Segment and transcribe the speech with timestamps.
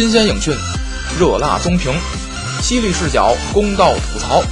[0.00, 0.56] 新鲜影讯，
[1.18, 1.92] 热辣综评，
[2.62, 4.42] 犀利视角，公道吐槽，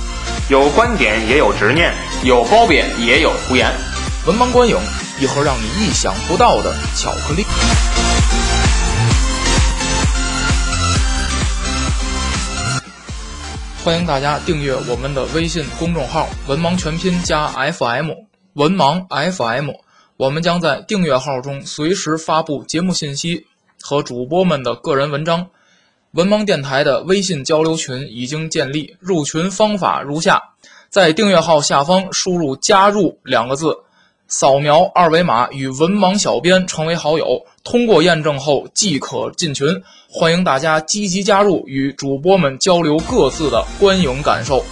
[0.50, 1.90] 有观点也有执念，
[2.22, 3.72] 有褒贬也有胡言。
[4.26, 4.76] 文盲观影，
[5.18, 7.46] 一盒让你意想不到的巧克力。
[13.82, 18.10] 欢迎大家订阅我们的微信公众号“文盲全拼加 FM”，
[18.52, 19.70] 文盲 FM。
[20.18, 23.46] 我们将在订阅号中随时发布节目信息
[23.80, 25.46] 和主播们的个人文章。
[26.12, 30.42] 文盲电台的微信交流群已经建立，入群方法如下：
[30.88, 33.76] 在订阅号下方输入“加入”两个字，
[34.26, 39.68] 扫描二维码与文盲小编成为好友，通过验证后即可进群。
[40.10, 44.64] 欢迎大家积极加入，与主播们交流各自的观影感受。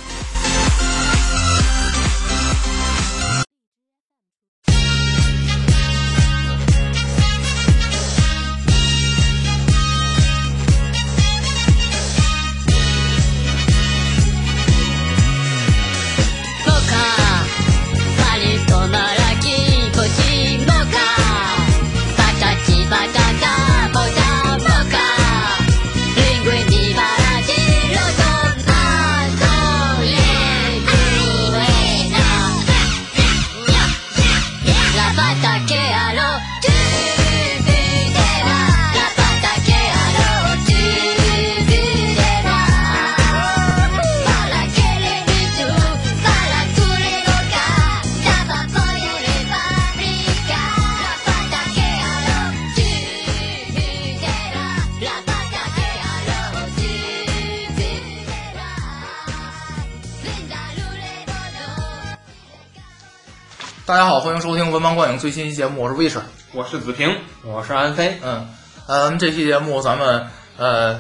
[63.87, 66.21] 大家好，欢迎收听文盲观影最新一期节目，我是魏晨。
[66.51, 68.53] 我是子平，我是安飞，嗯，
[68.89, 70.99] 呃，咱们这期节目咱们呃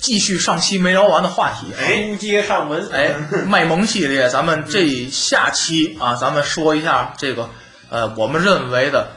[0.00, 3.14] 继续上期没聊完的话题，书接上文，哎，
[3.46, 7.48] 卖萌系列，咱们这下期啊，咱们说一下这个
[7.88, 9.12] 呃，我们认为的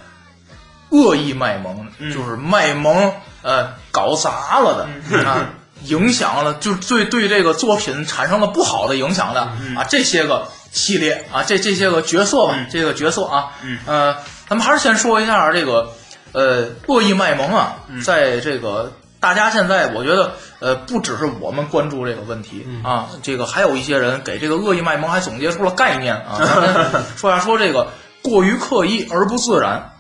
[0.90, 3.12] 恶意卖萌，就是卖萌
[3.42, 5.50] 呃搞砸了的啊，
[5.86, 9.42] 影响了，就是对对这个作品产生了不好的影响的
[9.76, 13.48] 啊，这些个系列啊，这这些个角色吧，这个角色啊，
[13.86, 14.14] 呃，
[14.50, 15.90] 咱们还是先说一下这个
[16.34, 18.92] 呃恶意卖萌啊，在这个
[19.22, 26.38] 大家现在我觉得呃不只是我们关注这个问题啊，这个还有一些人给这个恶意卖萌还总结出了概念啊，
[27.16, 27.88] 说一下说这个
[28.22, 29.92] 过于刻意而不自然，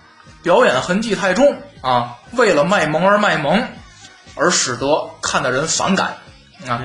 [0.43, 3.65] 表演痕迹太重啊，为了卖萌而卖萌，
[4.35, 6.17] 而使得看的人反感
[6.67, 6.81] 啊。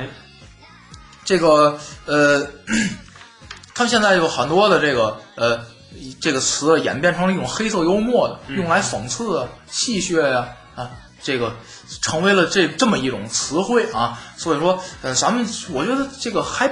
[1.25, 2.47] 这个呃，
[3.81, 5.59] 他们现在有很多的这个呃
[6.21, 10.47] 这个词演变成了一种黑色幽默的，用来讽刺啊、戏谑呀
[10.77, 10.91] 啊
[11.23, 11.55] 这个
[12.03, 14.19] 成为了这这么一种词汇啊。
[14.37, 16.71] 所以说，呃，咱们我觉得这个还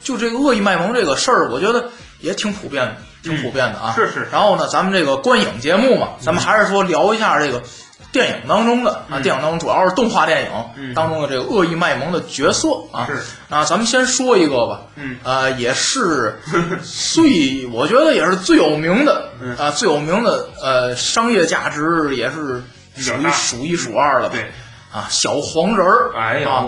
[0.00, 1.90] 就这个恶意卖萌这个事儿，我觉得
[2.20, 3.92] 也挺普遍的，挺普遍的啊。
[3.94, 4.28] 是是。
[4.30, 7.62] 然后呢，咱们这个观影节目嘛，咱们还是说聊一下这个
[8.10, 13.06] 电影当中的啊，电影当中主要是动画电影当中的这个恶意卖萌的角色啊。
[13.06, 13.20] 是。
[13.48, 16.38] 啊，咱们先说一个吧，嗯，呃，也是
[16.82, 22.62] 最，我觉得也是最有名的，啊，最有名的，呃，商业价值也是
[22.96, 24.34] 数一比较大数一数二的吧？
[24.34, 24.50] 对，
[24.92, 26.66] 啊，小黄人儿，哎呀啊，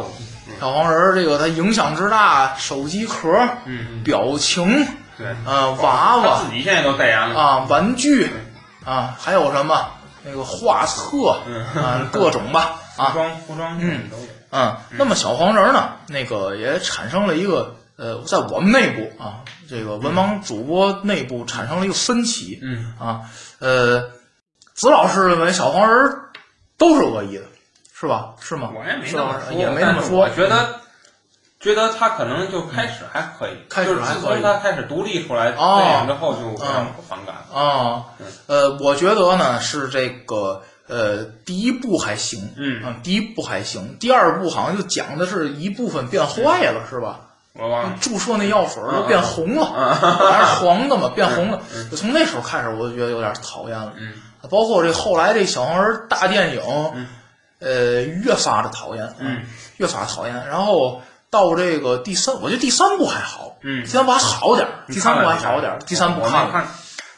[0.58, 3.28] 小黄人儿这个它影响之大，手机壳，
[3.66, 4.86] 嗯，表情，
[5.20, 6.42] 对，呃，娃娃。
[6.42, 8.30] 自己现在都代言了，啊，玩具。
[8.84, 9.86] 啊，还有什么？
[10.24, 11.38] 那个画册
[11.78, 12.80] 啊，各种吧。
[12.96, 14.08] 啊，服装服装嗯。
[14.10, 22.94] 都有，嗯，那么小黄人儿呢，那个也产生了一个呃，在我们内部啊，这个文盲主播内部产生了一个分歧，嗯。
[22.98, 23.20] 啊，
[23.58, 24.10] 呃，
[24.74, 26.30] 子老师认为小黄人儿
[26.78, 27.44] 都是恶意的，
[27.94, 28.34] 是吧？
[28.40, 28.70] 是吗？
[28.74, 30.18] 我也没那么说，也没那么说。
[30.20, 30.79] 我觉得，
[31.60, 37.34] 觉得他可能就开始还可以，开始就是还可以自从他开始独立出来哦电影之后，就非常反感。
[37.52, 38.06] 啊，
[38.46, 47.20] 呃，我觉得呢是这个呃，第一部还行，嗯啊，第一部还行，第二部好像就讲的是一部分变坏了，是吧？
[47.52, 51.60] 我忘了，注射那药水儿都变红了，嗯 还是黄的嘛， 变红了。
[51.90, 53.92] 就从那时候开始，我就觉得有点讨厌了。
[53.98, 54.12] 嗯
[54.48, 56.62] 包括这后来这小黄人大电影，
[57.58, 59.42] 呃，越发的讨厌，啊嗯，
[59.76, 60.34] 越发讨厌。
[60.48, 66.66] 然后到这个第三，我觉得第三部还好，嗯第三部还好点儿，第三部还好点儿，第三部我没看，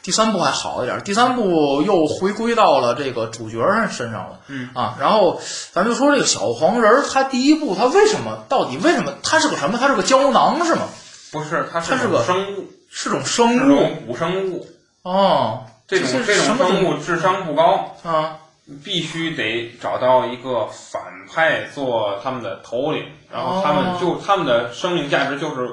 [0.02, 3.58] 第三部还好一点，第三部又回归到了这个主角
[3.90, 5.40] 身上了，嗯啊，然后
[5.72, 9.78] 咱就说这个小黄人儿，他第一部他为什么到底为什么他是个什么？
[9.78, 10.82] 他是个胶囊是吗？
[11.30, 14.66] 不是，它它是个生物，是种生物古生物，
[15.02, 18.36] 哦，这种这种生物智商不高，啊？
[18.84, 23.98] 必须得找到一个反派做他们的头领，然后他们哦。
[24.00, 25.68] 就他们的生命价值就是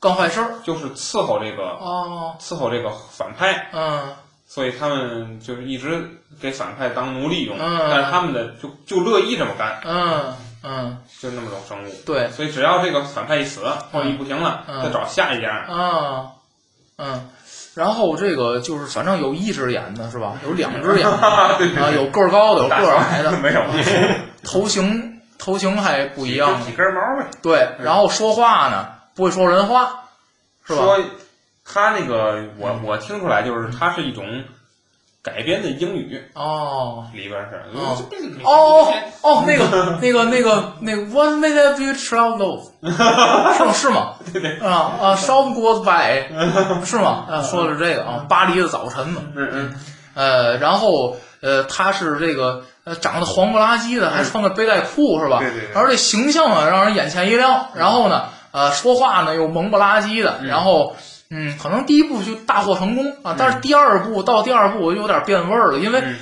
[0.00, 0.54] 干坏事儿。
[0.64, 4.16] 就是伺候这个哦，伺候这个反派，嗯。
[4.46, 6.08] 所以他们就是一直
[6.40, 7.78] 给反派当奴隶用，嗯。
[7.90, 11.92] 但是他们的就就乐意这么干，嗯嗯，就是那么种生物。
[12.06, 14.82] 对，所以只要这个反派一死或者一不行了，嗯。
[14.82, 15.50] 再找下一家。
[15.50, 16.32] 啊
[16.96, 17.28] 嗯。
[17.74, 20.34] 然后这个就是，反正有一只眼的是吧？
[20.44, 21.58] 有两只眼的 啊，
[21.94, 23.62] 有个儿高的，有个儿矮的，没有
[24.44, 26.60] 头型头型还不一样。
[26.62, 27.26] 几根毛呗。
[27.42, 30.04] 对，然后说话呢不会说人话，
[30.66, 30.78] 是吧？
[30.84, 30.98] 说
[31.64, 34.24] 他那个，我我听出来就是他是一种
[35.22, 37.96] 改编的英语，哦里边是哦
[38.42, 42.70] 哦哦，那个那个那个那个，What made that you those？
[43.56, 43.72] 是吗？
[43.72, 44.14] 是吗？
[44.32, 46.26] 对对，啊啊，Shop goes by，
[46.84, 47.24] 是吗？
[47.30, 49.22] 啊，说的是这个啊，巴黎的早晨嘛。
[49.36, 49.74] 嗯嗯，
[50.14, 55.38] 呃，然后呃，他是这个呃长得黄不拉几的，还穿个背带裤是吧？
[55.38, 57.68] 对对对而这形象啊，让人眼前一亮。
[57.74, 60.96] 然后呢，呃，说话呢又萌不拉几的，然后。
[61.32, 66.16] 嗯，可能第一部就大获成功啊，但是第二部到第二部我就有点变味儿了，因为嗯。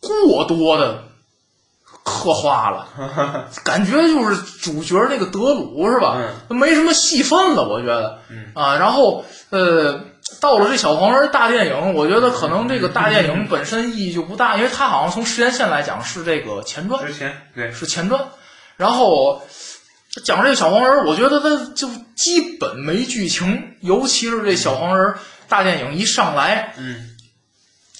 [0.00, 1.04] 过多的
[2.02, 2.88] 刻画了，
[3.62, 6.16] 感觉就是主角那个德鲁是吧？
[6.48, 6.56] 嗯。
[6.56, 8.18] 没什么戏份了，我觉得。
[8.28, 8.46] 嗯。
[8.54, 10.00] 啊，然后呃，
[10.40, 18.20] 到了这小黄人大电影，我觉得可能这个大电影本身意义就不大，因为它好像从时间线来讲是这个前传，之前对，是前传。
[18.76, 19.40] 然后
[20.24, 25.14] 讲这个小黄人，我觉得他就基本没剧情，尤其是这小黄人
[25.48, 27.08] 大电影一上来，嗯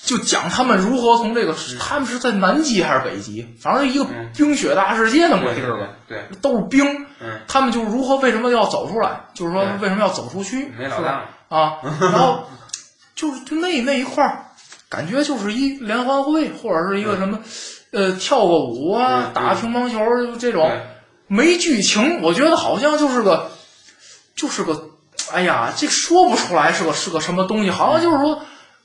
[0.05, 7.06] 就讲他们如何从这个，他们是在南极还是北极，反正一个嗯冰雪大世界那么个对地儿吧，对，都是冰。
[7.20, 11.00] 嗯，他们就如何为什么要走出来，就是说为什么要走出去，没老？
[11.00, 12.44] 大，啊，然后
[13.15, 14.47] 就是就那那一块儿，
[14.88, 17.38] 感觉就是一联欢会或者是一个什么，
[17.93, 20.81] 呃，跳个舞啊，嗯打个乒乓球就这种对，
[21.34, 23.50] 没剧情，我觉得好像就是个，
[24.37, 24.90] 就是个，
[25.32, 28.43] 哎呀，这说不出来是个是个什么东西，好像就是说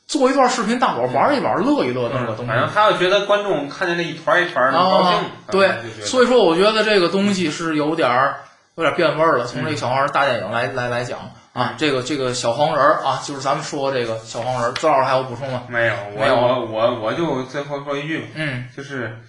[0.08, 2.48] 做一段视频，大伙儿玩一玩，乐一乐那么个东西。
[2.50, 5.70] 反正他要觉得观众看见那一团一团的高兴啊，，对
[6.06, 8.38] 所以说我觉得这个东西是有点儿
[8.76, 9.46] 有点变味儿了。
[9.46, 11.20] 从这个小黄人大电影来来来讲
[11.52, 15.64] 啊，这个这个小黄人儿啊，就是咱们说这个小黄人儿，周老师还有补充吗？
[15.68, 19.20] 没有，我没有我我我就最后说一句吧，嗯就是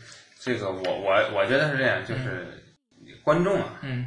[0.41, 2.58] 这个我我我觉得是这样，就是
[3.29, 4.07] 观众啊，嗯。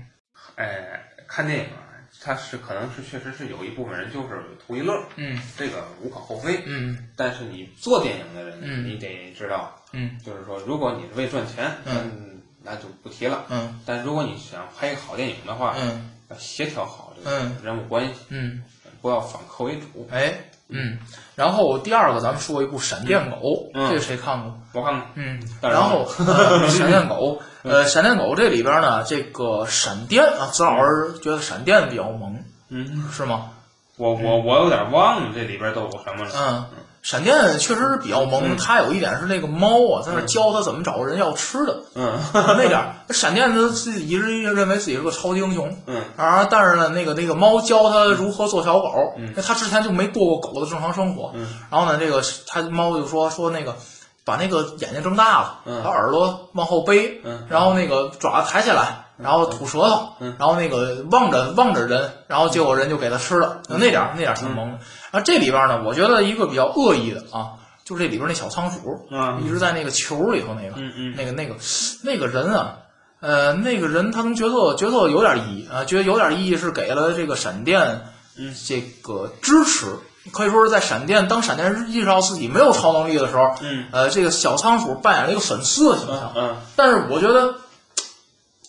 [0.55, 1.85] 哎，看电影啊，
[2.23, 5.39] 他是可能是确实是有一部分人就是图一乐，嗯。
[5.55, 6.63] 这个无可厚非。
[6.65, 6.97] 嗯。
[7.15, 8.83] 但是你做电影的人，嗯。
[8.89, 10.17] 你得知道，嗯。
[10.25, 12.41] 就是说，如果你是为赚钱，嗯。
[12.63, 13.45] 那就不提了。
[13.49, 13.79] 嗯。
[13.85, 16.09] 但如果你想拍一个好电影的话，嗯。
[16.31, 17.57] 要协调好这个嗯。
[17.63, 18.63] 人物关系，嗯，
[19.03, 20.09] 不要反客为主。
[20.11, 20.33] 哎
[20.73, 20.97] 嗯，
[21.35, 23.35] 然后第二个咱们说一部《闪电狗》，
[23.75, 23.87] 嗯。
[23.89, 24.59] 这个谁看过？
[24.73, 33.49] 我看过，嗯，然后呃闪电狗，呃，闪电狗这里边呢，这个闪电啊，子老师觉得闪电比较萌，嗯，是吗？
[33.97, 36.31] 我我我有点忘了这里边都有什么了。
[36.35, 36.65] 嗯，
[37.03, 42.95] 闪电确实是比较萌，嗯它有一点是那个猫啊，在那教它怎么找人要吃的，嗯那点儿。
[43.09, 51.31] 闪电他自己一直认为自己是个超级英雄，嗯啊，但是呢，那个那个猫教它如何做小狗，嗯因为他之前就没过过狗的正常生活。
[51.35, 53.75] 嗯然后呢，这个它猫就说说那个。
[54.23, 64.79] 把那个眼睛睁大了，嗯把耳朵往后背，嗯然后那个爪子抬起来，然后吐舌头，嗯然后那个望着望着人，然后结果人就给他吃了，那点儿那点儿挺萌的。
[65.11, 71.55] 啊，这里边呢，我觉得一个比较恶意的啊，就是这里边那小仓鼠，嗯一直在那个球里头那个，嗯嗯那个那个
[72.03, 72.77] 那个人啊，
[73.21, 78.01] 呃，那个人他从角色角色有点意义啊，觉得有点意义是给了这个闪电，
[78.37, 79.87] 嗯，这个支持，
[80.31, 87.55] 可以说是在闪电当闪电意识到自己没有超能力的时候，嗯呃，这个小仓鼠扮演了一个粉丝的形象，嗯但是我觉得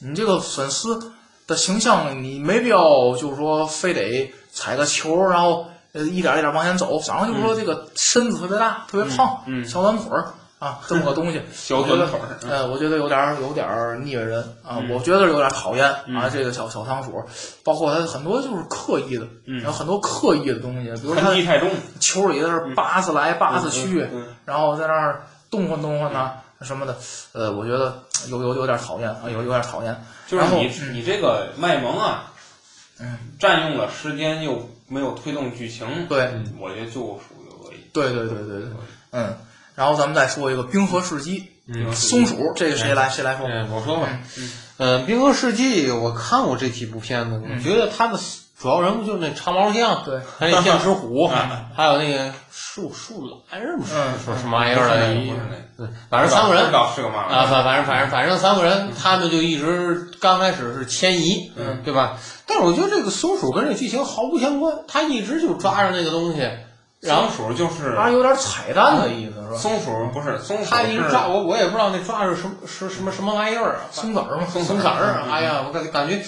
[0.00, 1.12] 你这个粉丝
[1.46, 10.32] 的形象，你没必要就是说非得踩个球，然后呃一点一点往前走，反正就是说这个身子特别大，特别胖，小短腿儿
[10.62, 11.42] 啊， 这么个东西。
[11.52, 16.04] 小短腿儿，嗯呃，我觉得有点儿有点儿腻歪人啊，我觉得有点儿讨厌啊。
[16.06, 17.20] 嗯这个小小仓鼠，
[17.64, 21.34] 包括它很多就是刻意的，嗯有很多刻意的东西，比如它
[21.98, 26.96] 球里在那儿扒拉来扒拉去，嗯然后在那儿动换动换呐什么的，
[27.32, 30.00] 呃，我觉得有有有点讨厌啊，有有点讨厌。
[30.28, 32.32] 就是你嗯你这个卖萌啊，
[33.00, 37.76] 嗯，占用了时间又没有推动剧情，对我觉得就属于恶意。
[37.92, 38.68] 对对对对对，
[39.10, 39.36] 嗯。
[39.74, 43.46] 然后咱们再说一个《冰河世纪》，嗯松鼠，这个谁来谁来说？
[43.48, 44.50] 嗯，我说吧，嗯。
[44.78, 48.18] 嗯，《冰河世纪》我看过这几部片子，我觉得他的
[48.58, 51.28] 主要人物就是那长毛象，对，还有剑齿虎，
[51.74, 54.14] 还有那个树树懒什么嗯。
[54.24, 55.14] 说什么玩意儿来着？
[55.14, 55.40] 不是
[55.76, 56.64] 那反正三个人。
[56.72, 62.18] 啊，反反正反正反正三个人，他们就一直刚开始是迁移，嗯，对吧？
[62.46, 66.48] 但是我觉得这个松鼠跟这个剧情毫不相关，他一直就抓着那个东西，
[67.02, 69.56] 松鼠就是它有点彩蛋的意思是吧？
[69.56, 76.22] 松鼠不是松鼠是他一直抓我，我也不知道那抓是什么是什么什么玩意儿啊，松子儿嘛，松子儿，哎呀，我感感觉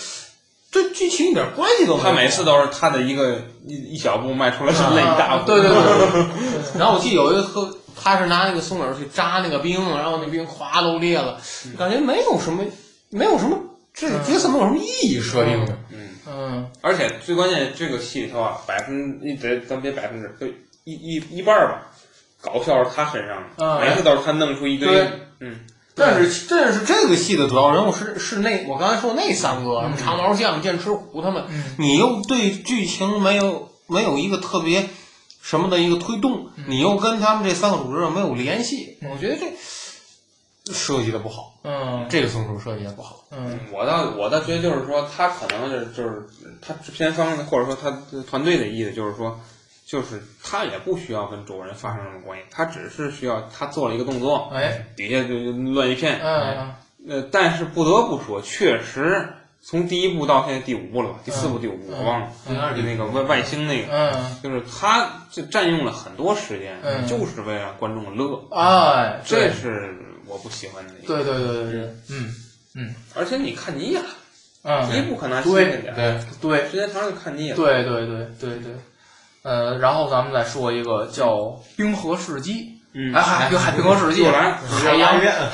[0.73, 2.04] 对剧情一点关系都没有。
[2.09, 6.26] 他每次都是他的一个一一小步迈出了人类一大步，对对对对，
[6.81, 11.38] 然后我记得有一个特，他是拿那个松子儿去扎那个冰，然后那冰哗都裂了，
[11.78, 12.64] 感觉没有什么，
[13.11, 13.57] 没有什么
[13.95, 15.73] 这个角色没有什么意义设定的。
[16.26, 20.47] 嗯，嗯而且最关键这个戏里头啊，百分你得咱别百分之就
[20.85, 21.87] 一一一半儿吧，
[22.40, 25.09] 搞笑是他身上的，嗯每次都是他弄出一堆对，
[25.40, 25.61] 嗯，
[25.95, 34.88] 但是但是这个戏的主要人物是是那我刚才说那三个什么长毛象、剑齿虎他们，嗯你又对剧情没有没有一个特别
[35.43, 39.47] 什么的一个推动，你又跟他们这三个主角没有联系，我觉得这
[40.73, 42.06] 设计的不好，嗯。
[42.09, 43.25] 这个松鼠设计的不好。
[43.30, 43.59] 嗯。
[43.73, 46.26] 我倒我倒觉得就是说，他可能是就是
[46.62, 47.90] 他制片方或者说他
[48.28, 49.38] 团队的意思就是说，
[49.85, 54.87] 就是他也不需要跟主人发生什么关系，他只是需要他做了一个动作，哎。
[54.97, 55.35] 底下就
[55.75, 56.75] 乱一片，嗯
[57.06, 59.28] 呃，但是不得不说，确实
[59.61, 64.37] 从第一部到现在第五部了吧，第四部、第五部我忘了，嗯就那个外外星那个，嗯。
[64.42, 67.06] 就是他就占用了很多时间，嗯。
[67.06, 69.94] 就是为了让观众乐，哎，这是
[70.26, 71.14] 我不喜欢的一个。
[71.14, 71.95] 对对对对对，
[72.76, 74.02] 嗯而且你看腻了，
[74.90, 76.69] 第一嗯部可能还新对鲜点，对，对。
[76.71, 77.57] 时间长了就看腻了。
[77.57, 78.73] 对对对对对，
[79.43, 81.35] 呃，然后咱们再说一个叫
[81.76, 82.52] 《冰河世纪》，
[82.95, 83.14] 嗯。
[83.14, 84.23] 哎海冰海冰河世纪。
[84.25, 85.21] 又，来，海洋，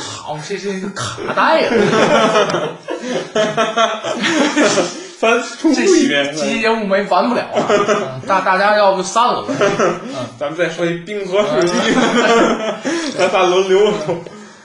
[0.00, 1.70] 好，这这个卡带呀，
[5.18, 6.24] 翻重这期复一遍。
[6.26, 9.54] 这期节目没完不了啊，嗯 大大家要不散了吧？
[10.38, 11.74] 咱们再说一冰河世纪，
[13.18, 13.92] 咱仨轮流。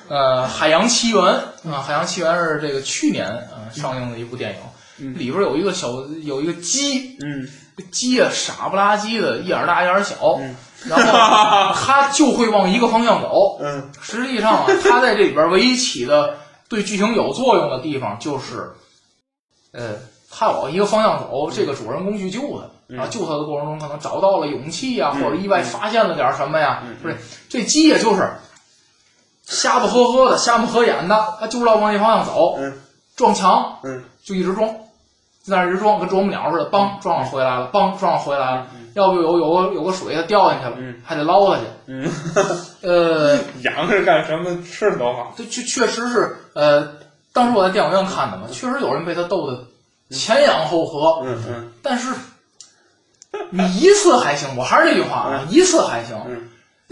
[0.09, 1.47] 呃，《海洋奇缘》啊，
[1.81, 4.55] 《海洋奇缘》是这个去年啊上映的一部电
[4.99, 5.87] 影，里边有一个小
[6.23, 7.47] 有一个鸡，嗯
[7.89, 10.55] 鸡啊傻不拉几的，一眼大一眼小，嗯
[10.85, 13.57] 然后 它就会往一个方向走。
[13.61, 16.35] 嗯实际上啊，它在这里边唯一起的
[16.69, 18.71] 对剧情有作用的地方就是，
[19.71, 19.93] 呃，
[20.35, 22.41] 它往一个方向走，这个主人公去救
[22.89, 27.17] 他，啊，救他的过程中可能找到了勇气呀、嗯或者意外发现了点什么呀，嗯不是，
[27.49, 28.27] 这鸡也就是
[29.45, 32.73] 瞎不呵呵的、瞎不合眼的，他就知道往那方向走，嗯
[33.15, 34.67] 撞墙嗯就一直撞，
[35.43, 38.67] 在那儿一直撞，跟啄木鸟似的，梆撞上回来了，梆撞上回来了。
[38.95, 41.63] 要不有有个有个水，它掉进去了，嗯还得捞它去。
[41.87, 42.11] 嗯，
[42.83, 44.63] 呃， 养是干什么？
[44.63, 45.33] 吃的都好。
[45.35, 46.87] 这确确实是，呃，
[47.33, 49.65] 当时我在电影院看的嘛，确实有人被他逗得
[50.13, 52.13] 前仰后合，嗯嗯但是
[53.49, 56.49] 你一次还行，我还是那句话啊，一次还行，嗯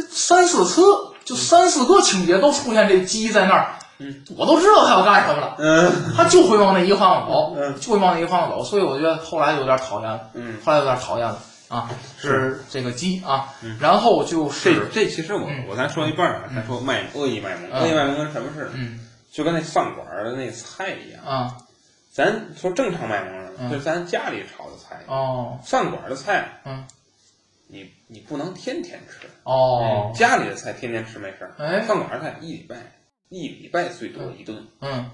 [0.10, 0.82] 三四次
[1.24, 11.38] 就三四个情节都出现这鸡在那儿，嗯我都知道他要干什么了，嗯他就会往那一个方向走，嗯就会往那一个方向走，所以我觉得后来有点讨厌了，嗯，后来有点讨厌了
[11.68, 18.72] 啊，是这个鸡啊嗯，然后就是这其实我嗯我才说一半儿啊，才说卖恶意卖萌，嗯恶意卖萌跟什么似的？
[18.74, 19.00] 嗯
[19.32, 21.24] 就跟那饭馆儿的那菜一样。
[21.24, 21.56] 啊
[22.12, 26.86] 咱说正常卖萌就是咱家里炒的菜，哦饭馆的菜，嗯，
[27.68, 29.28] 你你不能天天吃。
[29.44, 32.76] 哦家里的菜天天吃没事儿，哎饭馆的菜一礼拜
[33.30, 35.10] 一礼拜最多一顿，嗯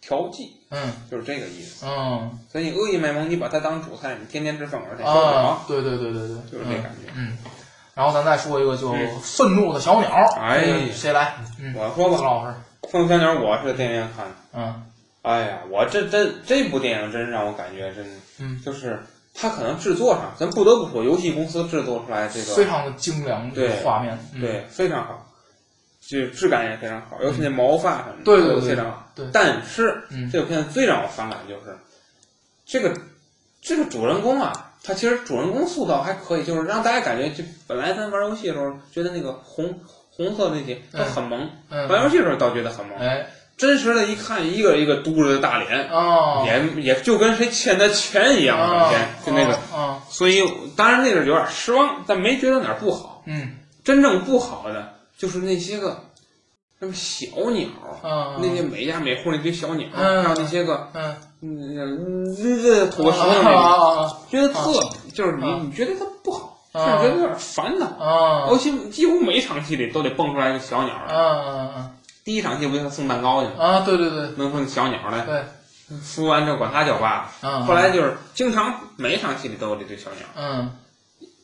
[0.00, 1.84] 调剂嗯就是这个意思。
[1.86, 7.12] 嗯所以你恶意卖萌，你把它当主菜，你天天吃饭馆儿菜受不啊了，，对对对对对，就是这感觉。
[7.14, 7.36] 嗯，
[7.94, 10.08] 然后咱再说一个，就嗯愤怒的小鸟。
[10.40, 11.34] 哎谁来？
[11.58, 12.56] 嗯，我说吧，老师。
[12.88, 14.34] 《愤怒小鸟》我是电影院看的。
[14.54, 14.82] 嗯
[15.26, 18.06] 哎呀，我这这这部电影真让我感觉真
[18.38, 19.00] 嗯，就是
[19.34, 24.16] 它可能制作上，咱不得不说，游戏公司制作出来这个非常的精良，这个对画面。
[24.34, 25.32] 嗯，对非常好，
[26.00, 29.10] 就质感也非常好，尤其那毛发什么的，对对对都非常好。
[29.16, 29.26] 对。
[29.32, 30.30] 但是嗯。
[30.30, 31.76] 这个片子最让我反感就是
[32.64, 32.96] 这个
[33.60, 39.80] 这个主人公啊，他其实主人公塑造还可以，就是让大家感觉就本来咱玩游戏的时候觉得那个红
[40.12, 45.88] 红色那些都很萌，嗯，玩游戏的时候倒觉得很萌，哎真实的一看一个一个嘟着的大脸。
[45.90, 50.42] 哦，也也就跟谁欠他钱一样，啊每天就那个，啊，所以
[50.76, 53.22] 当然那阵有点失望，但没觉得哪儿不好。
[53.26, 56.02] 嗯真正不好的就是那些个
[56.80, 57.68] 什么小鸟，
[58.02, 64.72] 啊，那些每家每户那堆小鸟，嗯还有那些个嗯嗯这这吐个舌头那个，啊觉得特
[65.14, 67.86] 就是你啊你觉得它不好，甚啊至觉得有点烦恼。
[67.86, 71.90] 啊尤其几乎每一场戏里都得蹦出来一个小鸟啊来。
[72.26, 73.64] 啊第一场戏不就他送蛋糕去吗？
[73.64, 73.80] 啊！
[73.86, 75.44] 对对对弄出那小鸟来，对，
[76.02, 77.48] 孵完之后管它叫爸爸。
[77.48, 80.26] 啊，后来就是经常每一场戏里都有这对小鸟。
[80.36, 80.70] 嗯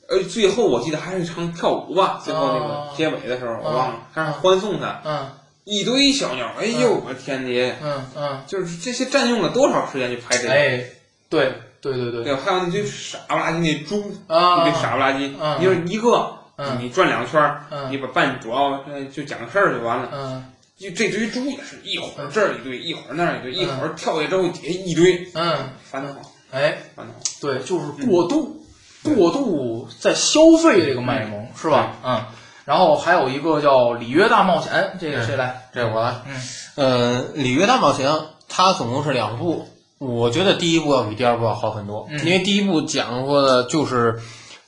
[0.09, 5.31] 呃，最后我记得还是一场跳舞吧，最后那个哦结尾的时候我忘了，还是嗯欢送他，嗯
[5.65, 7.79] 一堆小鸟，哎呦我天爷！
[7.81, 10.53] 嗯嗯，就是这些占用了多少时间去拍这个？
[10.53, 10.85] 哎，
[11.31, 17.41] 对对对对对，还有那堆傻不拉几那猪，啊，那堆傻不拉几，嗯你说一个，嗯你转两圈
[17.89, 20.43] 你把半主要呃就讲个事儿就完了。
[20.79, 27.23] 嗯就这堆猪也是一会儿这儿一堆，一会儿那儿一堆，嗯一会儿跳下之后底下一堆，嗯，烦得慌，哎，烦得慌。
[27.41, 28.65] 对，就是过度
[29.05, 31.97] 过度在消费这个卖萌是吧？
[32.05, 32.25] 嗯，
[32.65, 35.69] 然后还有一个叫《里约大冒险》，这个谁来？
[35.75, 36.15] 这我来。
[36.27, 36.41] 嗯。
[36.75, 38.09] 呃，《里约大冒险》
[38.49, 42.19] 它总共是两部，我觉得第一部要比第二部要好很多，嗯。
[42.21, 44.19] 因为第一部讲过的就是，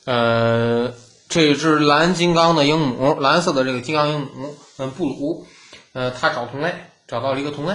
[0.05, 0.93] 呃，
[1.29, 5.47] 这只蓝金刚的鹦鹉，蓝色的这个金刚鹦鹉，嗯，布鲁，
[5.95, 6.75] 呃，他找同类，
[7.09, 7.75] 找到了一个同类，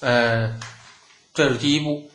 [0.00, 0.54] 呃，
[1.32, 2.10] 这是第一部。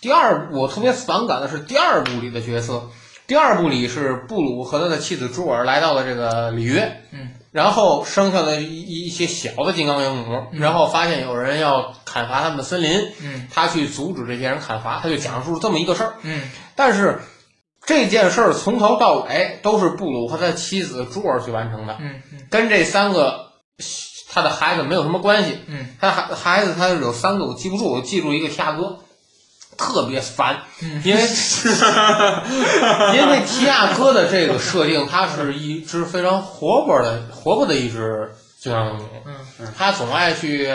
[0.00, 2.88] 第二我特别反感的是第二部里的角色，
[3.26, 16.14] 第二部里是布鲁和他的妻子朱尔来到了这个里约，嗯，然后生下了一一些小的金刚鹦鹉，然后发现有人要砍伐他们的森林，嗯他去阻止这些人砍伐，他就讲述这么一个事儿。
[16.22, 17.20] 嗯但是
[17.86, 23.52] 这件事儿从头到尾都是布鲁和他妻子朱尔去完成的，嗯嗯跟这三个
[24.32, 25.58] 他的孩子没有什么关系。
[25.66, 25.86] 嗯。
[26.00, 28.98] 他孩孩子他有三个，我记不住，我记住一个提亚哥，
[29.76, 31.02] 特别烦，嗯。
[31.04, 31.22] 因为
[33.16, 39.34] 因为提亚哥的这个设定，他是一只非常活泼的活泼的一只金刚鹦鹉，嗯。
[39.76, 40.68] 他总爱去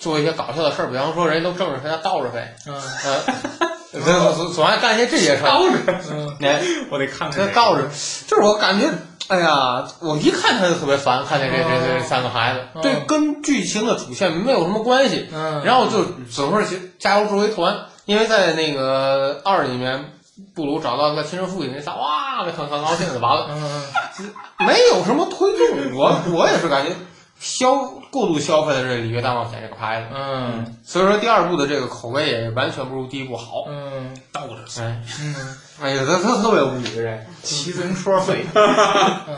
[0.00, 2.74] 做一些搞笑的事儿，比方说人家都正着谁，他倒着飞，嗯。
[3.04, 5.46] 呃，总总总爱干一些这些事儿。
[5.54, 5.76] 倒着，
[6.10, 6.36] 嗯。
[6.40, 7.88] 哎， 我得看他倒着，
[8.26, 8.88] 就是我感觉，
[9.28, 15.28] 哎呀，我一看他就特别烦，看见这这这三个孩子，哦对，跟剧情的主线没有什么关系。
[15.32, 20.12] 嗯，然后就总是加入助威团，因为在那个二里面，
[20.54, 24.30] 布鲁找到他亲生父亲那仨，哇，那很很高兴就完了，嗯
[24.66, 25.96] 没有什么推动。
[25.96, 26.92] 我我也是感觉
[27.40, 27.74] 消
[28.14, 33.64] 过度消费的这《里约大冒险》这个牌子，嗯所以说第二部的这个口碑也完全不如第一部好。
[33.66, 34.54] 嗯倒着。
[34.80, 35.34] 哎，嗯，
[35.82, 37.18] 哎呀，他他特别无语这。
[37.42, 38.46] 骑自行车飞。
[38.54, 39.36] 嗯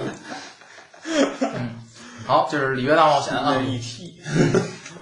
[1.41, 1.71] 嗯，
[2.27, 3.57] 好，这是《里约大冒险》啊。
[3.57, 4.15] 一踢，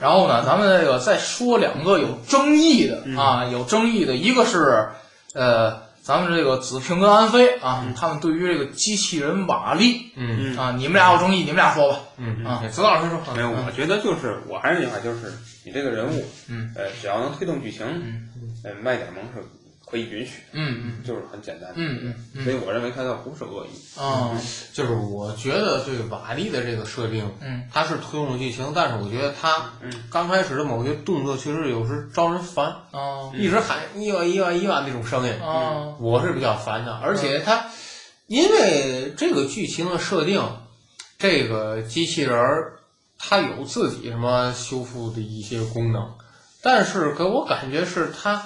[0.00, 4.88] 然后呢，咱们这个再说两个有争议的嗯啊，有争议的，一个是
[5.34, 11.98] 呃，咱们这个子平跟安飞啊，他们对于这个机器人瓦力嗯嗯啊，你们俩有争议，你们俩说吧。
[12.18, 15.32] 嗯啊子老师说，没有，我觉得就是我还是那句话，就是
[15.64, 18.28] 你这个人物，嗯呃，只要能推动剧情，嗯
[18.64, 19.42] 呃，卖点萌是
[19.94, 21.70] 可以允许，嗯嗯就是很简单。
[21.76, 23.68] 嗯嗯嗯所以我认为他倒不是恶意。
[23.96, 24.40] 嗯 啊
[24.72, 36.92] 就是我觉得对瓦力的这个设定，嗯他是推动剧情，但是我觉得他嗯刚开始的某些动作确实有时招人烦，啊一直喊伊万伊万伊万那种声音，啊我是比较烦的。
[36.94, 37.66] 而且他
[38.26, 40.42] 因为这个剧情的设定，
[41.20, 42.80] 这个机器人儿
[43.16, 46.12] 它有自己什么修复的一些功能，
[46.62, 48.42] 但是给我感觉是它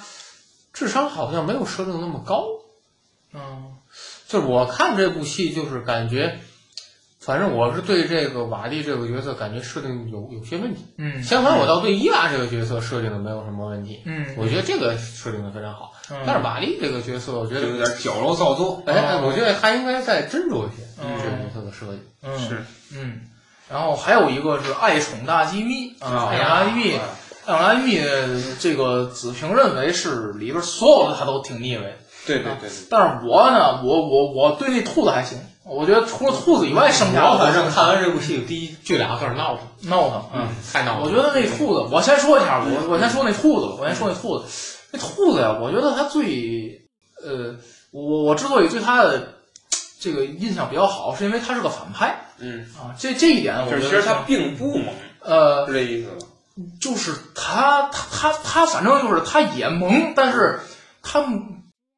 [0.73, 2.45] 智商好像没有设定那么高。
[3.35, 3.75] 嗯
[4.27, 6.39] 就是我看这部戏，就是感觉，
[7.19, 10.87] 反正我是对这个瓦力这个角色感觉设定有有些问题。
[10.99, 14.03] 嗯相反，我倒对伊娃这个角色设定的没有什么问题。
[14.05, 15.93] 嗯，我觉得这个设定的非常好。
[16.11, 18.83] 嗯但是瓦力这个角色，我觉得，有点矫揉造作。
[18.87, 22.03] 哎哎，我觉得他应该再斟酌一些嗯这个角色的设计。
[22.23, 23.21] 嗯是嗯，
[23.71, 26.99] 然后还有一个是爱宠大机密啊，爱宠大机
[27.49, 28.01] 密，啊爱宠大机密
[28.61, 40.49] 这个子平认为是里边所有的他都挺腻味，对对对对，但是我呢，我我我对那兔子还行，我觉得除了兔子以外，剩下的我反正看完这部戏，第一这俩字儿闹腾，闹腾，嗯。
[40.73, 41.03] 太闹腾。
[41.03, 44.45] 我觉得那兔子，我先说一下，我我先说那兔子吧，我先说那兔子，
[44.93, 46.81] 那兔子呀，我觉得它最，
[47.25, 47.55] 呃，
[47.91, 49.35] 我我之所以对它的
[49.99, 56.27] 这个印象比较好，是因为它是个反派嗯，啊，这这一点我其实他并不猛，呃，是这意思吧？
[56.81, 60.61] 就是他他他他反正就是他也萌，但是
[61.03, 61.25] 他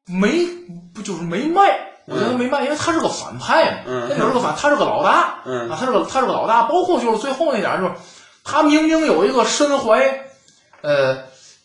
[0.07, 0.45] 没
[0.93, 7.91] 不就是没卖，我觉得没卖，因为他是个反派嘛，嗯他就是个反，他是个老大，嗯啊，他是个他是个老大，包括就是最后那点儿，就是
[8.43, 10.25] 他明明有一个身怀，
[10.81, 11.15] 呃，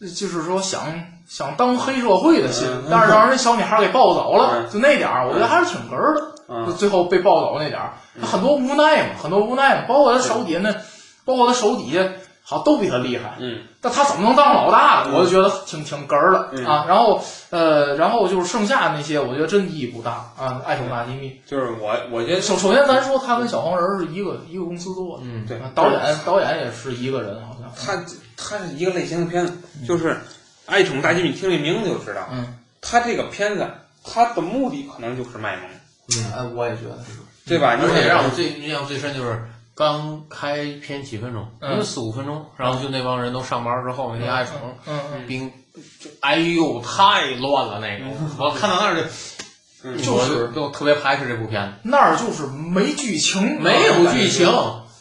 [0.00, 0.86] 就是说想
[1.28, 4.70] 想当黑社会的心，嗯但是让人小女孩给抱走了，嗯。
[4.70, 6.20] 就那点儿，我觉得还是挺哏儿的。
[6.20, 10.72] 就嗯最后被抱走那点儿，他很多无奈嘛，很多无奈嘛，包括他手底下那，
[11.24, 12.08] 包括他手底下
[12.48, 15.10] 好都比他厉害，嗯但他怎么能当老大呢？
[15.10, 16.84] 嗯我就觉得挺挺哏儿的、嗯啊。
[16.86, 20.62] 然后呃，然后就是剩下那些，我觉得真意义不大啊。
[20.64, 27.72] 爱宠大机密，就是我我觉得首首先咱说他跟小黄人儿是一个一个公司做的，嗯，对啊导演导演也是一个人，好像。
[27.76, 28.04] 他
[28.36, 29.52] 他是一个类型的片子，
[29.86, 30.10] 就是
[30.66, 33.66] 《爱宠大机密》，听这名字就知道，嗯他这个片子
[34.04, 35.68] 他的目的可能就是卖萌，
[36.32, 37.18] 哎，我也觉得是。
[37.48, 37.76] 对吧？
[37.76, 39.40] 你而且得让我最印象最深就是
[39.76, 41.72] 刚开篇几分钟，嗯。
[41.72, 44.54] 因为四五分钟，然后就那帮人都上班之后，那些爱宠
[44.86, 45.52] 嗯嗯，兵，
[46.00, 48.06] 就哎呦太乱了那个，
[48.38, 48.94] 我看到那儿
[49.98, 54.48] 就是我就特别排斥这部片子，那儿就是没剧情，没有剧情，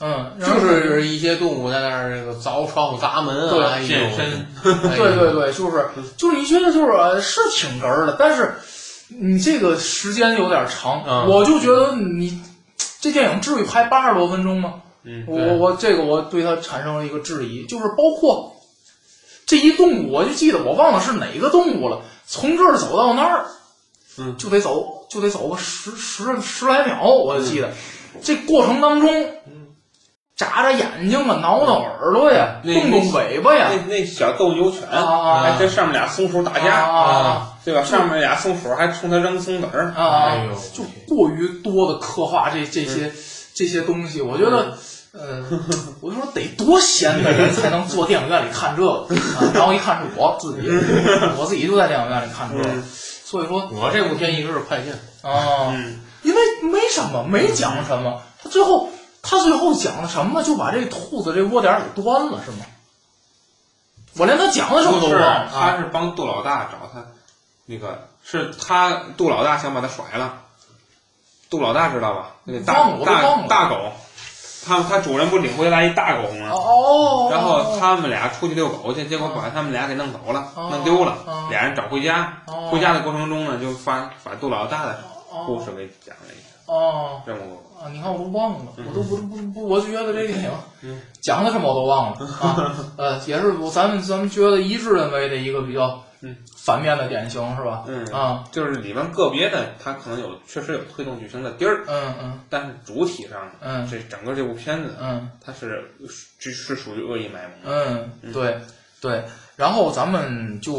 [0.02, 3.88] 嗯，就是一些动物在那儿这个凿窗户砸门啊，哎呦。
[3.88, 8.54] 健身，对对对，就是就是你觉得就是呃是挺哏儿的，但是
[9.08, 11.26] 你这个时间有点长，嗯。
[11.28, 12.42] 我就觉得你
[13.06, 14.82] 这电影至于拍八十多分钟吗？
[15.04, 18.56] 嗯，我我我这个我对它产生了一个质疑，就是包括
[19.46, 23.46] 这一动物，我就记得我忘了是哪个动物了，从这儿走到那儿，
[24.18, 24.36] 嗯。
[24.40, 27.72] 就得走就得走个十十十来秒，我就记得、
[28.24, 29.08] 这过程当中，
[30.36, 35.44] 眨眨眼睛啊，挠挠耳朵呀，动动尾巴呀，那那小斗牛犬，啊啊啊。
[35.44, 37.00] 还跟上面俩松鼠打啊架，啊。
[37.00, 37.82] 啊对吧？
[37.84, 40.26] 上面俩松鼠还冲他扔松子儿，啊啊！
[40.30, 43.12] 哎呦，就过于多的刻画这这些、
[43.56, 44.78] 这些东西，我觉得，
[45.14, 45.44] 呃，
[46.00, 49.08] 我就说得多闲的人才能坐电影院里看这个
[49.40, 49.50] 啊！
[49.56, 50.68] 然后一看是我自己，
[51.40, 52.84] 我自己就在电影院里看这个，嗯。
[53.24, 54.94] 所以说我这部片一直是快进，
[55.24, 56.40] 啊，嗯，因为
[56.72, 58.90] 没什么，没讲什么，他最后
[59.28, 62.58] 他最后讲了什么，就把这兔子这窝点儿给端了，是吗？
[64.18, 65.52] 我连他讲的什么都是忘了啊！
[65.52, 67.04] 他是帮杜老大找他，
[67.66, 70.36] 那个是他杜老大想把他甩了，
[71.50, 72.32] 杜老大知道吧？
[72.46, 73.92] 那个大大大狗，
[74.66, 76.50] 他他主人不领回来一大狗吗？
[76.52, 81.48] 哦，然后他们俩出去遛狗去，结果把他们俩给弄走了，哦弄丢了哦。
[81.50, 85.04] 俩人找回家，哦回家的过程中呢，就发把杜老大的
[85.46, 87.22] 故事给讲了一下，哦。
[87.26, 87.84] 这么个。
[87.84, 90.50] 啊，你看我都忘了，我都不不不，我就觉得这电影
[90.82, 92.76] 嗯讲的什么我都忘了 啊。
[92.98, 97.84] 呃，也是我咱们咱们觉得一致认为的一个比较嗯反面的典型是吧？
[97.88, 105.92] 嗯啊，就是里面个别的，它可能有确实有推动剧情的地儿，嗯嗯但是主体上，嗯这整个这部片子，嗯它是
[106.40, 108.10] 这是属于恶意卖萌。
[108.24, 108.58] 嗯，对
[109.02, 109.26] 对。
[109.58, 110.74] 然后咱们就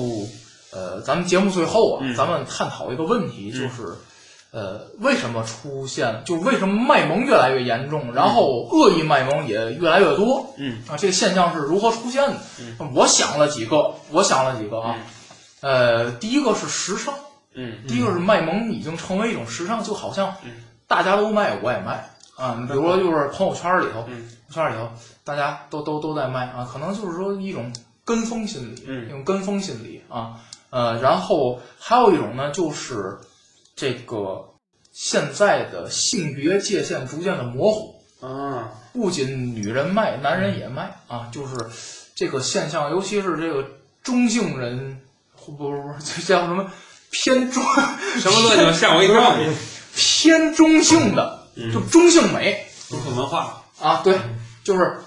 [0.73, 3.95] 呃，咱们节目最后啊，嗯咱们探讨一个问题，就是。
[4.53, 6.23] 呃，为什么出现？
[6.25, 10.55] 就是为什么卖萌越来越严重，然后恶意卖萌也越来越多？
[10.57, 12.37] 嗯啊，这个现象是如何出现的？
[12.61, 14.97] 嗯我想了几个，我想了几个啊。
[15.61, 17.13] 呃，第一个是时尚，
[17.55, 20.53] 嗯第一个是卖萌已经成为一种时尚，就好像嗯
[20.87, 22.57] 大家都卖，我也卖啊。
[22.61, 24.89] 你比如说，就是朋友圈里头，嗯朋友圈里头
[25.25, 27.73] 大家都都都在卖啊，可能就是说一种
[28.05, 30.35] 跟风心理，嗯一种跟风心理啊。
[30.71, 33.19] 呃，然后还有一种呢，就是
[33.77, 34.55] 这个
[34.93, 37.95] 现在的性别界限逐渐的模糊。
[38.19, 41.55] 啊，不仅女人卖，男人也卖啊，就是
[42.15, 43.63] 这个现象，尤其是这个
[44.03, 44.99] 中性人，
[45.45, 46.73] 不不不，这叫什么
[47.11, 47.63] 偏中
[48.19, 49.37] 什么东西吓我一跳？
[49.95, 54.19] 偏中性的，嗯就中性美中性文化，啊，对，
[54.65, 54.99] 就是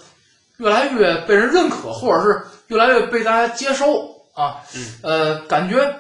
[0.58, 5.96] 越来越被人认可，或者是越来越被大家接收啊，嗯呃，感觉。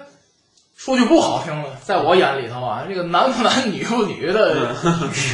[0.79, 4.73] 说句不好听的，在我眼里头啊，这个男不男女不女的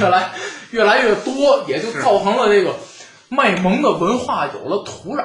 [0.02, 0.32] 越来
[0.72, 2.76] 越来越多，也就造成了这个
[3.30, 5.24] 卖萌的文化有了土壤。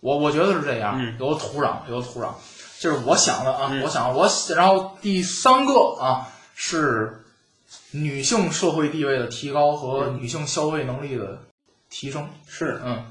[0.00, 1.14] 我我觉得是这样，嗯。
[1.20, 2.28] 有了土壤，有了土壤，
[2.80, 3.82] 这是我想的啊，嗯。
[3.82, 7.22] 我想我然后第三个啊是
[7.90, 11.38] 女性社会地位的提高和女性消费能力的
[11.90, 12.26] 提升。
[12.46, 12.80] 是。
[12.82, 13.04] 嗯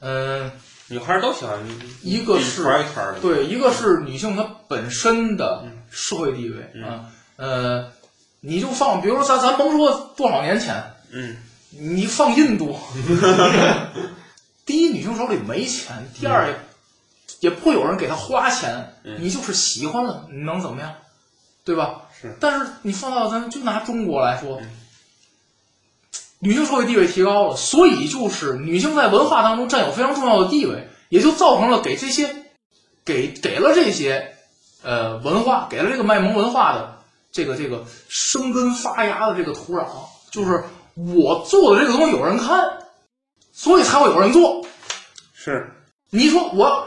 [0.00, 0.50] 嗯，
[0.88, 1.58] 女孩儿都喜欢
[2.02, 2.62] 一个是
[3.20, 7.04] 对，一个是女性她本身的嗯社会地位嗯啊，
[7.36, 7.92] 呃，
[8.40, 11.36] 你就放，比如说咱咱甭说多少年前，嗯
[11.70, 12.78] 你放印度，
[14.64, 16.54] 第一，女性手里没钱；第二，也
[17.40, 20.92] 也不会有人给她花钱，嗯你就是喜欢了，你能怎么样？
[21.64, 22.02] 对吧？
[22.18, 22.34] 是。
[22.40, 24.70] 但是你放到咱就拿中国来说嗯，
[26.40, 32.28] 女性社会地位提高了，所以就是女性在文化当中占有非常重要的地位，也就造成了给这些
[33.04, 34.34] 给给了这些
[34.82, 36.98] 呃文化，给了这个卖萌文化的
[37.32, 39.86] 这个这个生根发芽的这个土壤，
[40.30, 40.62] 就是
[40.94, 42.64] 我做的这个东西有人看，
[43.52, 44.64] 所以才会有人做。
[45.34, 45.72] 是，
[46.10, 46.86] 你说我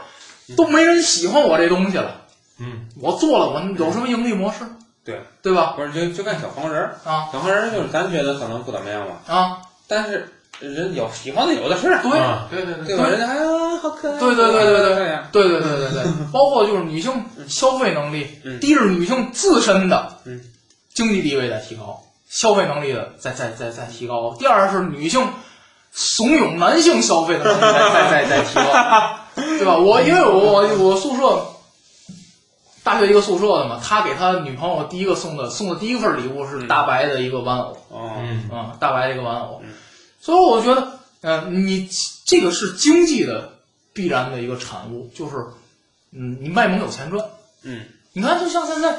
[0.56, 2.22] 都没人喜欢我这东西了，
[2.58, 4.60] 嗯，我做了，我有什么盈利模式？
[5.04, 5.74] 对，对吧？
[5.76, 7.28] 不是就就看小黄人儿，啊。
[7.32, 10.28] 小黄人儿就是咱觉得可能不怎么样吧，啊，但是
[10.60, 12.18] 人有喜欢的有的是，对。
[12.18, 12.46] 啊。
[12.50, 12.86] 对对对。
[12.86, 13.08] 对吧？
[13.08, 13.42] 人家哎呀
[13.82, 15.48] 好可爱，对对对对对对对。
[15.48, 17.12] 对对对，包括就是女性
[17.48, 18.60] 消费能力，嗯。
[18.60, 20.40] 第一是女性自身的嗯。
[20.94, 25.26] 经济地位在提高，消费能力的在在在在提高；第二是女性
[25.90, 29.76] 怂恿男性消费的能力在在在在提高，对吧？
[29.76, 31.44] 我因为我我我宿舍
[32.84, 37.76] 大学一个宿舍的嘛，他给他女朋友第一个送的送的第一份礼物是大白的一个玩偶。
[38.50, 39.60] 啊、大白的一个玩偶。
[39.62, 39.72] 嗯。
[40.20, 41.88] 所以我觉得，呃，你
[42.24, 43.52] 这个是经济的
[43.92, 45.36] 必然的一个产物，就是，
[46.12, 47.24] 嗯，你卖萌有钱赚。
[47.62, 47.84] 嗯。
[48.12, 48.96] 你看，就像现在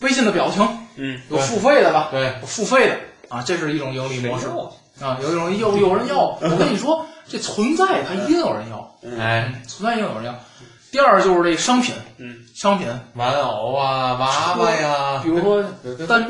[0.00, 2.08] 微信的表情嗯，有付费的吧？
[2.10, 2.96] 对，有付费的。
[3.28, 4.46] 啊，这是一种盈利模式。
[5.00, 6.38] 啊，有一种有有人要。
[6.40, 10.38] 我跟你说，这存在它一定有人要，哎，存在一定有人要。
[10.92, 15.20] 第二就是这商品，嗯，商品，玩偶啊，娃娃呀。
[15.22, 15.64] 比，如说
[16.06, 16.22] 单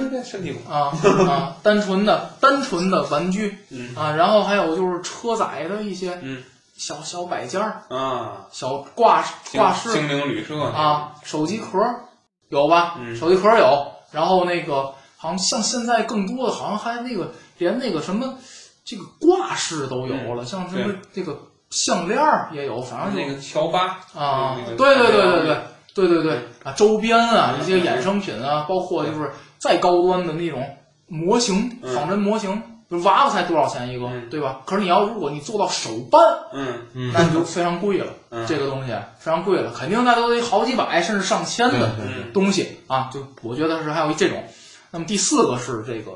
[0.71, 0.93] 啊
[1.29, 3.59] 啊，单纯的单纯的玩具。
[3.71, 3.93] 嗯。
[3.97, 6.45] 啊，然后还有就是车载的一些嗯。
[6.77, 9.93] 小小摆件儿、啊，小挂挂饰。
[9.93, 10.61] 精灵旅社。
[10.63, 12.05] 啊，手机壳儿
[12.49, 12.95] 有吧？
[12.99, 13.17] 嗯。
[13.17, 18.39] 手机壳儿有，然后那个好像像现在更多的，好像还那个连那个什么
[18.85, 21.39] 这个挂饰都有了，像什么这个
[21.73, 25.57] 项链儿也有，反正就那个乔巴啊那，个对对对对对
[25.95, 30.65] 对对对啊，周边啊一些衍生品啊，包括就是再高端的那种
[31.07, 31.95] 模型，嗯。
[31.95, 32.55] 仿真模型，
[32.89, 34.29] 比如娃娃才多少钱一个，嗯。
[34.31, 34.61] 对吧？
[34.65, 36.87] 可是你要如果你做到手办，嗯。
[36.95, 38.47] 嗯，那你就非常贵了，嗯。
[38.47, 41.91] 这个东西非常贵了，肯定那都得好几百甚至上千的
[42.33, 44.45] 东西啊，就我觉得是还有一这种。
[44.91, 46.13] 那么第四个是这个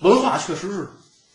[0.00, 0.88] 文化确实是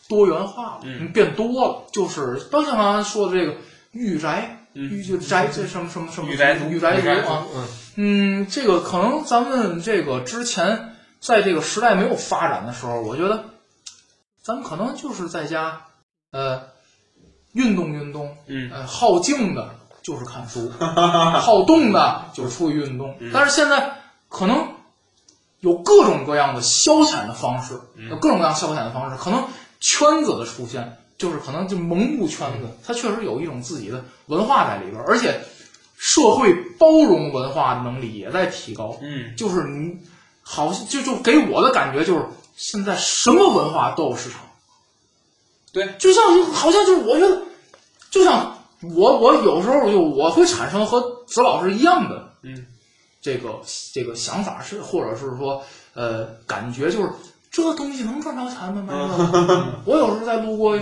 [0.08, 1.12] 多元化了，嗯。
[1.12, 3.56] 变多了，就是包括像刚才说的这个
[3.92, 4.90] 御宅，嗯。
[4.90, 13.44] 御就宅这什么什么什么御宅族御宅对族啊，嗯，嗯，这个可能咱们这个之前在这个时代没有发展的时候，我觉得
[14.42, 15.82] 咱们可能就是在家
[16.32, 16.62] 呃
[17.54, 18.72] 运动运动，嗯。
[18.72, 19.70] 呃好静的
[20.04, 23.16] 就是看书， 好动的就是出去运动。
[23.20, 23.32] 嗯。
[23.34, 23.98] 但是现在
[24.30, 24.68] 可能
[25.62, 28.10] 有各种各样的消遣的方式，嗯。
[28.10, 29.44] 有各种各样消遣的方式，可能
[29.80, 35.40] 圈子的出现，就是可能就蒙古圈子，它确实有一种自己的文化在里边儿，而且
[35.98, 38.98] 社会包容文化的能力也在提高。
[39.02, 39.98] 嗯就是你
[40.42, 44.42] 好像就就给我的感觉就是现在什么文化都有市场。
[45.74, 47.42] 对，就像好像就是我觉得，
[48.10, 48.58] 就像
[48.96, 52.66] 我我有时候就我会产生和子老师一样的嗯
[53.22, 53.60] 这个
[53.94, 55.64] 这个想法是，或者是说
[55.94, 57.10] 呃感觉就是
[57.64, 58.84] 这东西能赚着钱吗？
[58.88, 60.80] 卖这个， 我有时候在路过，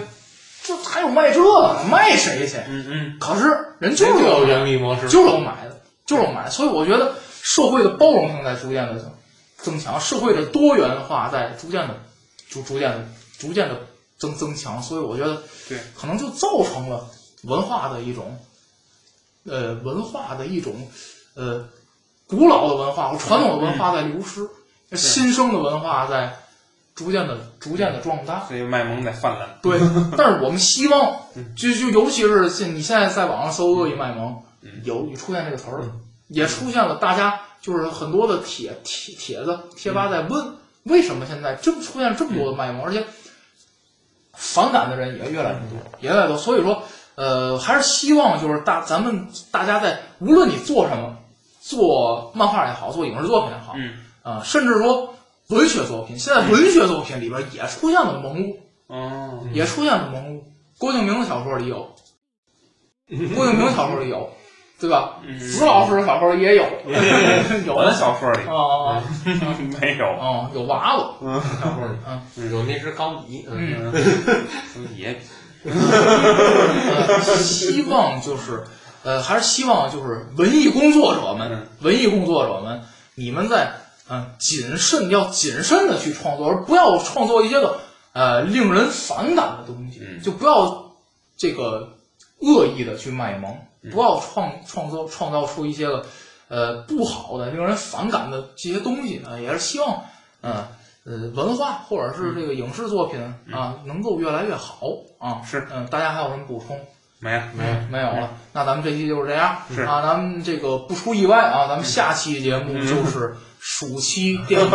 [0.63, 2.57] 这还有卖这个，卖谁去？
[2.67, 3.17] 嗯嗯。
[3.19, 9.13] 可是人就有是有盈利模式，就是有买的，就是有买，所以我觉得社会的包容性在逐渐的
[9.57, 11.95] 增强，社会的多元化在逐渐的
[12.49, 13.07] 逐逐渐的
[13.38, 13.79] 逐渐的
[14.17, 17.07] 增增强，所以我觉得对，可能就造成了
[17.43, 18.38] 文化的一种
[19.45, 20.89] 呃文化的一种
[21.35, 21.67] 呃
[22.27, 24.49] 古老的文化和传统的文化在流失，
[24.97, 26.38] 新生的文化在
[26.95, 28.45] 逐渐的逐渐的壮大。
[28.47, 29.47] 所以卖萌在泛滥。
[29.62, 29.77] 对，
[30.17, 35.86] 但是我们希望嗯，就就尤其是现你现在在网上搜“恶意卖萌嗯”，有有出现这个词儿了，
[36.29, 43.05] 也出现了，大家就是很多的帖帖帖子贴吧在问，为什么现在这么出现这么多的卖萌，而且
[44.34, 46.38] 反感的人也越来越多，也越来越多。
[46.38, 46.84] 所以说，
[47.15, 51.15] 呃，还是希望就是大咱们大家在无论你做什么，
[51.62, 55.13] 做漫画也好，做影视作品也好，嗯啊、甚至说
[55.49, 58.60] 文学作品，现在文学作品里边也出现了萌物。
[58.88, 59.47] 哦。
[59.53, 60.43] 也出现了萌物。
[60.77, 61.93] 郭敬明的小说里有，
[63.36, 64.29] 郭敬明小说里有，
[64.79, 65.21] 对吧？
[65.25, 65.39] 嗯。
[65.39, 66.63] 子老师的小说也有，
[67.65, 67.75] 有。
[67.75, 68.39] 我的小说里。
[68.47, 68.55] 啊
[68.97, 69.03] 啊
[69.81, 70.05] 没有。
[70.05, 72.51] 啊，有娃娃，小说里嗯。
[72.51, 75.19] 有那只钢笔，嗯，嗯，也。
[75.67, 78.63] 呃希望就是，
[79.03, 82.84] 呃，还是希望就是文艺工作者们嗯，文艺工作者们，
[83.15, 83.71] 你们在
[84.09, 87.79] 嗯谨慎，要谨慎的去创作，而不要创作一些个
[88.13, 90.93] 呃令人反感的东西，嗯就不要
[91.37, 91.97] 这个
[92.39, 96.05] 恶意的去卖萌，嗯不要创创造创造出一些个
[96.47, 100.03] 呃不好的、令人反感的这些东西啊、也是希望
[100.41, 100.65] 嗯。
[101.07, 103.21] 呃，文化或者是这个影视作品
[103.53, 104.87] 啊，能够越来越好
[105.19, 105.39] 啊。
[105.45, 106.79] 是，嗯，大家还有什么补充？
[107.19, 107.43] 没了。
[107.55, 110.01] 没有，没有了，那咱们这期就是这样是啊。
[110.01, 113.35] 咱们这个不出意外啊，咱们下期节目就是
[113.67, 114.69] 暑期电影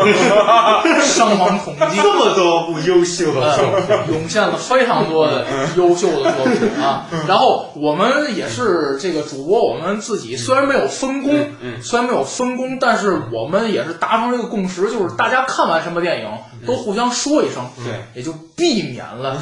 [1.01, 7.07] 伤亡统计，这么多部优秀的作品，呃，涌现了非常多的优秀的作品啊。
[7.29, 16.29] 然后我们也是这个主播，我们自己虽然没有分工，嗯虽然没有分工，但是我们也是达成了一个共识，就是大家看完什么电影
[16.67, 19.41] 都互相说一声，对，也就避免了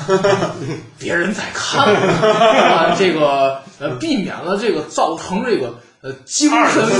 [1.00, 6.84] 别人在看 啊，这个呃，避免了这个造成这个呃精神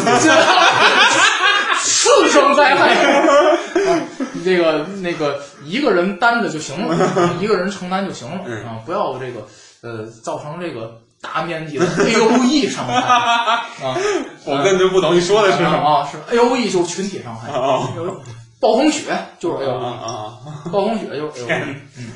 [1.83, 2.95] 次生灾害。
[2.95, 3.57] 啊
[4.45, 6.97] 这个那个一个人担着就行了，
[7.41, 9.47] 一个人承担就行了嗯啊，不要这个
[9.83, 12.95] 呃造成这个大面积的 A O E 伤害
[13.85, 13.97] 啊，
[14.45, 15.79] 我根本就不懂你说的是什么。
[15.79, 17.88] 啊，是 A O E 就是群体伤害，啊
[18.61, 20.71] 暴风雪就是 A 啊 O 啊 E，啊！
[20.73, 22.11] 暴风雪就是 A O E，嗯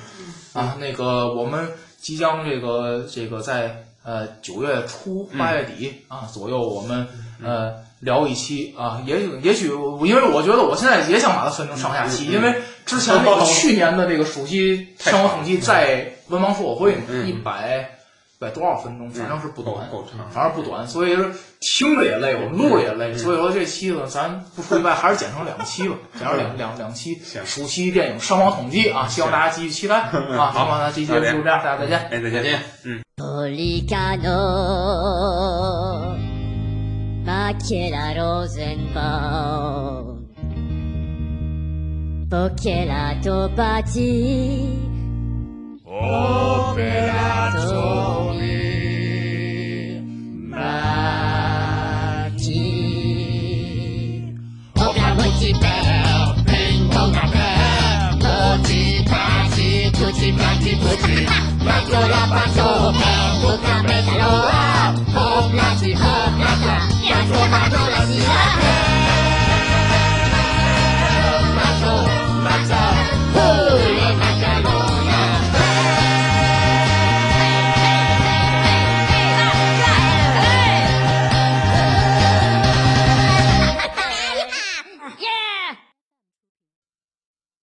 [0.55, 1.68] 啊，那个我们
[2.01, 7.07] 即将这个这个在呃九月初八月底啊左右，我们
[7.42, 9.68] 呃聊一期啊，也许也许
[10.04, 12.52] 因为我觉得我现在也想把它分成上下期，因为
[12.84, 17.88] 之前那个 去年的这个暑期生活统计在文盲说我会嗯一百
[18.40, 19.88] 百多少分钟，反正是不短，
[20.32, 21.24] 反正不短，所以说
[21.60, 32.00] 听着也累，我们录着也累，所以说这期呢，咱不出意外还是剪成两期吧，剪成两两两期暑期电影伤亡统计啊，希望大家继续期待啊，好吧，那这期节目就这样，大家再见。
[32.10, 32.60] 哎，再见，再见。
[32.82, 33.00] 嗯。
[37.24, 39.06] Bacchela Rosenbaum
[42.26, 44.90] Bocchelato Batti
[45.85, 47.22] Operato
[48.35, 48.58] mi
[50.50, 51.12] Batti
[54.74, 61.24] Opera molti bel, pengo una bel Molti batti, tutti batti, tutti
[61.62, 68.91] Batto la batto, bel, buca metalo, ah Almighty, Almighty, Almighty, Almighty, Almighty, Almighty, Almighty,